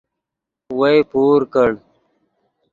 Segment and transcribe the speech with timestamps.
[0.79, 1.69] وئے پور کڑ